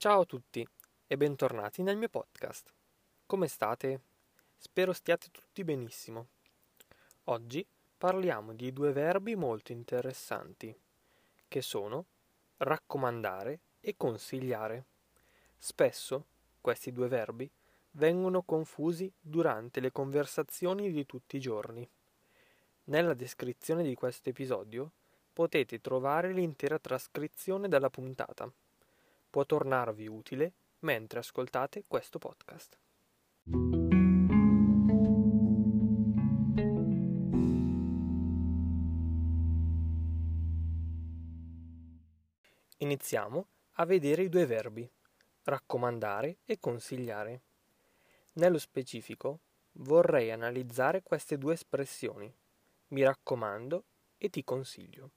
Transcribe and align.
Ciao 0.00 0.20
a 0.20 0.24
tutti 0.26 0.64
e 1.08 1.16
bentornati 1.16 1.82
nel 1.82 1.96
mio 1.96 2.08
podcast. 2.08 2.72
Come 3.26 3.48
state? 3.48 4.00
Spero 4.56 4.92
stiate 4.92 5.26
tutti 5.32 5.64
benissimo. 5.64 6.28
Oggi 7.24 7.66
parliamo 7.98 8.54
di 8.54 8.72
due 8.72 8.92
verbi 8.92 9.34
molto 9.34 9.72
interessanti, 9.72 10.72
che 11.48 11.62
sono 11.62 12.04
raccomandare 12.58 13.58
e 13.80 13.96
consigliare. 13.96 14.84
Spesso 15.58 16.26
questi 16.60 16.92
due 16.92 17.08
verbi 17.08 17.50
vengono 17.90 18.42
confusi 18.42 19.12
durante 19.18 19.80
le 19.80 19.90
conversazioni 19.90 20.92
di 20.92 21.06
tutti 21.06 21.38
i 21.38 21.40
giorni. 21.40 21.90
Nella 22.84 23.14
descrizione 23.14 23.82
di 23.82 23.96
questo 23.96 24.28
episodio 24.28 24.92
potete 25.32 25.80
trovare 25.80 26.32
l'intera 26.32 26.78
trascrizione 26.78 27.66
della 27.66 27.90
puntata. 27.90 28.48
Può 29.30 29.44
tornarvi 29.44 30.06
utile 30.06 30.54
mentre 30.80 31.18
ascoltate 31.18 31.84
questo 31.86 32.18
podcast. 32.18 32.78
Iniziamo 42.78 43.48
a 43.72 43.84
vedere 43.84 44.22
i 44.22 44.28
due 44.28 44.46
verbi 44.46 44.90
raccomandare 45.42 46.38
e 46.44 46.58
consigliare. 46.58 47.42
Nello 48.34 48.58
specifico 48.58 49.40
vorrei 49.72 50.30
analizzare 50.30 51.02
queste 51.02 51.38
due 51.38 51.54
espressioni 51.54 52.32
mi 52.88 53.02
raccomando 53.02 53.84
e 54.16 54.30
ti 54.30 54.44
consiglio. 54.44 55.10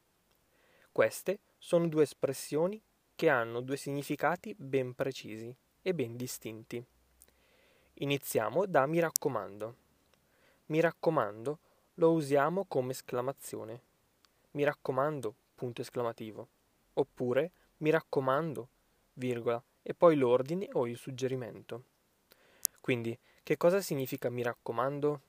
Queste 0.92 1.40
sono 1.58 1.88
due 1.88 2.04
espressioni 2.04 2.82
che 3.22 3.30
hanno 3.30 3.62
due 3.62 3.78
significati 3.78 4.56
ben 4.58 4.96
precisi 4.96 5.56
e 5.84 5.94
ben 5.94 6.18
distinti. 6.18 6.84
Iniziamo 7.94 8.66
da 8.66 8.88
mi 8.88 8.98
raccomando. 8.98 9.76
Mi 10.66 10.80
raccomando 10.80 11.60
lo 11.96 12.14
usiamo 12.14 12.66
come 12.66 12.94
esclamazione. 12.94 13.82
Mi 14.54 14.64
raccomando, 14.64 15.36
punto 15.54 15.82
esclamativo. 15.82 16.48
Oppure 16.94 17.52
mi 17.78 17.92
raccomando, 17.92 18.68
virgola, 19.14 19.64
e 19.84 19.94
poi 19.94 20.16
l'ordine 20.16 20.68
o 20.72 20.88
il 20.88 20.98
suggerimento. 20.98 21.84
Quindi, 22.82 23.16
che 23.44 23.56
cosa 23.56 23.82
significa 23.82 24.32
mi 24.32 24.42
raccomando? 24.42 25.22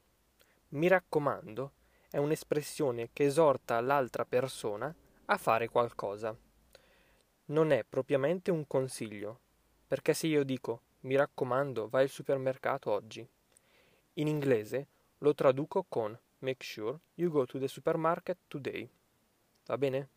Mi 0.68 0.88
raccomando 0.88 1.72
è 2.08 2.16
un'espressione 2.16 3.10
che 3.12 3.24
esorta 3.24 3.78
l'altra 3.82 4.24
persona 4.24 4.94
a 5.26 5.36
fare 5.36 5.68
qualcosa. 5.68 6.34
Non 7.52 7.70
è 7.70 7.84
propriamente 7.84 8.50
un 8.50 8.66
consiglio, 8.66 9.40
perché 9.86 10.14
se 10.14 10.26
io 10.26 10.42
dico 10.42 10.80
mi 11.00 11.16
raccomando 11.16 11.86
vai 11.86 12.04
al 12.04 12.08
supermercato 12.08 12.90
oggi, 12.90 13.28
in 14.14 14.26
inglese 14.26 14.86
lo 15.18 15.34
traduco 15.34 15.84
con 15.86 16.18
make 16.38 16.64
sure 16.64 16.98
you 17.16 17.30
go 17.30 17.44
to 17.44 17.58
the 17.58 17.68
supermarket 17.68 18.38
today. 18.48 18.88
Va 19.66 19.76
bene? 19.76 20.08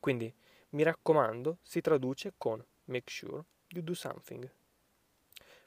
Quindi 0.00 0.34
mi 0.70 0.82
raccomando 0.82 1.58
si 1.62 1.80
traduce 1.80 2.32
con 2.36 2.60
make 2.86 3.12
sure 3.12 3.44
you 3.68 3.84
do 3.84 3.94
something. 3.94 4.50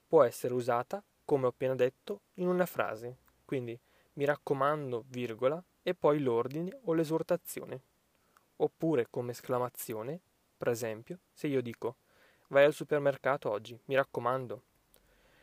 Può 0.06 0.24
essere 0.24 0.54
usata, 0.54 1.02
come 1.24 1.46
ho 1.46 1.50
appena 1.50 1.76
detto, 1.76 2.24
in 2.34 2.48
una 2.48 2.66
frase, 2.66 3.20
quindi 3.46 3.80
mi 4.16 4.26
raccomando, 4.26 5.06
virgola, 5.08 5.64
e 5.82 5.96
poi 5.96 6.20
l'ordine 6.20 6.78
o 6.84 6.94
l'esortazione. 6.94 7.84
Oppure 8.58 9.08
come 9.10 9.32
esclamazione, 9.32 10.20
per 10.60 10.68
esempio, 10.68 11.20
se 11.32 11.48
io 11.48 11.62
dico 11.62 11.96
vai 12.48 12.66
al 12.66 12.74
supermercato 12.74 13.50
oggi, 13.50 13.80
mi 13.86 13.96
raccomando. 13.96 14.64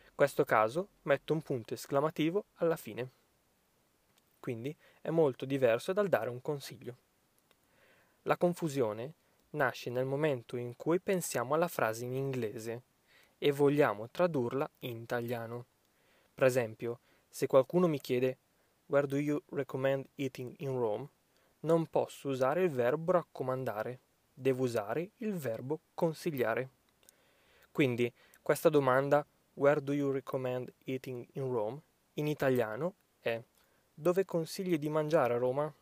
In 0.05 0.11
questo 0.13 0.45
caso 0.45 0.89
metto 1.03 1.33
un 1.33 1.41
punto 1.41 1.73
esclamativo 1.73 2.45
alla 2.57 2.75
fine. 2.75 3.09
Quindi 4.39 4.75
è 5.01 5.09
molto 5.09 5.45
diverso 5.45 5.91
dal 5.91 6.07
dare 6.07 6.29
un 6.29 6.39
consiglio. 6.39 6.97
La 8.23 8.37
confusione 8.37 9.13
nasce 9.51 9.89
nel 9.89 10.05
momento 10.05 10.55
in 10.55 10.75
cui 10.75 10.99
pensiamo 10.99 11.55
alla 11.55 11.67
frase 11.67 12.05
in 12.05 12.13
inglese 12.13 12.83
e 13.39 13.51
vogliamo 13.51 14.11
tradurla 14.11 14.69
in 14.81 14.97
italiano. 14.97 15.65
Per 16.35 16.43
esempio, 16.43 16.99
se 17.27 17.47
qualcuno 17.47 17.87
mi 17.87 17.99
chiede 17.99 18.37
Where 18.85 19.07
do 19.07 19.17
you 19.17 19.41
recommend 19.49 20.07
eating 20.13 20.53
in 20.59 20.77
Rome? 20.77 21.09
Non 21.61 21.87
posso 21.87 22.29
usare 22.29 22.61
il 22.61 22.69
verbo 22.69 23.13
raccomandare, 23.13 23.99
devo 24.39 24.63
usare 24.63 25.09
il 25.17 25.33
verbo 25.33 25.79
consigliare. 25.95 26.69
Quindi 27.71 28.11
questa 28.41 28.69
domanda 28.69 29.25
Where 29.53 29.81
do 29.81 29.93
you 29.93 30.11
recommend 30.11 30.71
eating 30.85 31.27
in 31.33 31.51
Rome? 31.51 31.81
in 32.17 32.27
italiano 32.27 32.95
è 33.19 33.41
Dove 33.93 34.25
consigli 34.25 34.77
di 34.77 34.89
mangiare 34.89 35.33
a 35.33 35.37
Roma? 35.37 35.73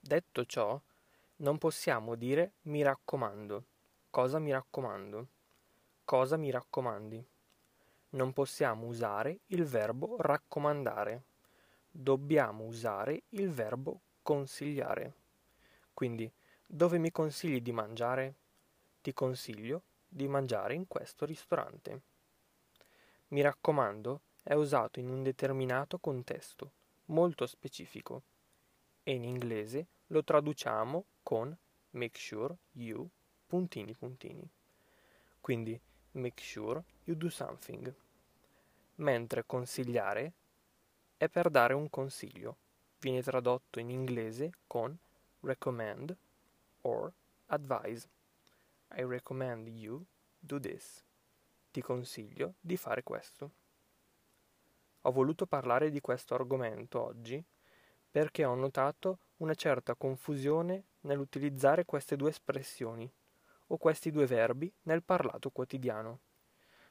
Detto 0.00 0.44
ciò, 0.44 0.80
non 1.36 1.58
possiamo 1.58 2.16
dire 2.16 2.54
mi 2.62 2.82
raccomando. 2.82 3.64
Cosa 4.10 4.38
mi 4.40 4.50
raccomando? 4.50 5.28
Cosa 6.04 6.36
mi 6.36 6.50
raccomandi? 6.50 7.24
Non 8.14 8.32
possiamo 8.32 8.86
usare 8.86 9.40
il 9.46 9.64
verbo 9.64 10.16
raccomandare. 10.20 11.24
Dobbiamo 11.90 12.62
usare 12.62 13.24
il 13.30 13.50
verbo 13.50 14.02
consigliare. 14.22 15.12
Quindi, 15.92 16.30
dove 16.64 16.98
mi 16.98 17.10
consigli 17.10 17.60
di 17.60 17.72
mangiare? 17.72 18.34
Ti 19.02 19.12
consiglio 19.12 19.82
di 20.06 20.28
mangiare 20.28 20.74
in 20.74 20.86
questo 20.86 21.26
ristorante. 21.26 22.02
Mi 23.28 23.40
raccomando 23.40 24.20
è 24.44 24.54
usato 24.54 25.00
in 25.00 25.08
un 25.08 25.24
determinato 25.24 25.98
contesto, 25.98 26.70
molto 27.06 27.46
specifico, 27.46 28.22
e 29.02 29.12
in 29.12 29.24
inglese 29.24 29.86
lo 30.08 30.22
traduciamo 30.22 31.04
con 31.20 31.56
make 31.90 32.16
sure 32.16 32.54
you 32.72 33.08
puntini 33.44 33.92
puntini. 33.92 34.48
Quindi 35.40 35.80
make 36.12 36.40
sure 36.40 36.80
you 37.04 37.16
do 37.16 37.28
something. 37.28 37.92
Mentre 38.96 39.44
consigliare 39.44 40.32
è 41.16 41.28
per 41.28 41.50
dare 41.50 41.74
un 41.74 41.90
consiglio. 41.90 42.56
Viene 43.00 43.22
tradotto 43.22 43.80
in 43.80 43.90
inglese 43.90 44.52
con 44.66 44.96
recommend 45.40 46.16
or 46.82 47.12
advise. 47.46 48.08
I 48.96 49.04
recommend 49.04 49.66
you 49.68 50.04
do 50.38 50.60
this. 50.60 51.02
Ti 51.72 51.82
consiglio 51.82 52.54
di 52.60 52.76
fare 52.76 53.02
questo. 53.02 53.50
Ho 55.02 55.10
voluto 55.10 55.44
parlare 55.44 55.90
di 55.90 56.00
questo 56.00 56.34
argomento 56.34 57.02
oggi 57.02 57.44
perché 58.10 58.44
ho 58.44 58.54
notato 58.54 59.18
una 59.38 59.54
certa 59.54 59.96
confusione 59.96 60.84
nell'utilizzare 61.00 61.84
queste 61.84 62.14
due 62.14 62.30
espressioni 62.30 63.12
o 63.68 63.76
questi 63.76 64.12
due 64.12 64.26
verbi 64.26 64.72
nel 64.82 65.02
parlato 65.02 65.50
quotidiano. 65.50 66.20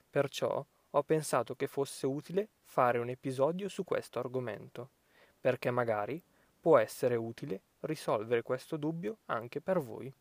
Perciò 0.09 0.63
ho 0.95 1.03
pensato 1.03 1.55
che 1.55 1.65
fosse 1.65 2.05
utile 2.05 2.49
fare 2.63 2.99
un 2.99 3.09
episodio 3.09 3.67
su 3.67 3.83
questo 3.83 4.19
argomento, 4.19 4.91
perché 5.39 5.71
magari 5.71 6.21
può 6.59 6.77
essere 6.77 7.15
utile 7.15 7.61
risolvere 7.81 8.43
questo 8.43 8.77
dubbio 8.77 9.17
anche 9.25 9.59
per 9.59 9.79
voi. 9.79 10.13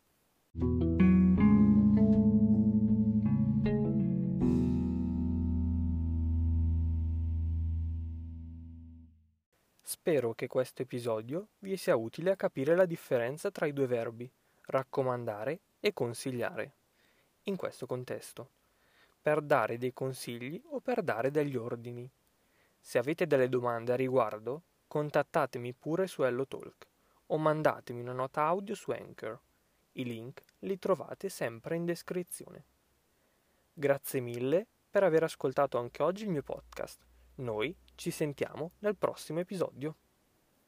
Spero 9.81 10.33
che 10.33 10.47
questo 10.47 10.81
episodio 10.81 11.49
vi 11.59 11.77
sia 11.77 11.95
utile 11.95 12.31
a 12.31 12.35
capire 12.35 12.75
la 12.75 12.85
differenza 12.85 13.51
tra 13.51 13.67
i 13.67 13.73
due 13.73 13.85
verbi 13.85 14.29
raccomandare 14.65 15.59
e 15.79 15.93
consigliare 15.93 16.71
in 17.43 17.57
questo 17.57 17.85
contesto, 17.85 18.49
per 19.23 19.41
dare 19.41 19.77
dei 19.77 19.93
consigli 19.93 20.61
o 20.71 20.81
per 20.81 21.01
dare 21.01 21.31
degli 21.31 21.55
ordini. 21.55 22.11
Se 22.77 22.97
avete 22.97 23.25
delle 23.25 23.47
domande 23.47 23.93
a 23.93 23.95
riguardo, 23.95 24.63
contattatemi 24.85 25.73
pure 25.73 26.07
su 26.07 26.23
HelloTalk 26.23 26.87
o 27.27 27.37
mandatemi 27.37 28.01
una 28.01 28.11
nota 28.11 28.43
audio 28.43 28.75
su 28.75 28.91
Anchor. 28.91 29.39
I 29.93 30.03
link 30.03 30.43
li 30.59 30.77
trovate 30.77 31.29
sempre 31.29 31.77
in 31.77 31.85
descrizione. 31.85 32.65
Grazie 33.71 34.19
mille 34.19 34.67
per 34.89 35.03
aver 35.03 35.23
ascoltato 35.23 35.77
anche 35.77 36.03
oggi 36.03 36.25
il 36.25 36.29
mio 36.29 36.43
podcast. 36.43 36.99
Noi 37.35 37.73
ci 37.95 38.11
sentiamo 38.11 38.73
nel 38.79 38.97
prossimo 38.97 39.39
episodio. 39.39 39.95